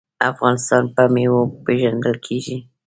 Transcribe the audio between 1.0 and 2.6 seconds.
میوو پیژندل کیږي.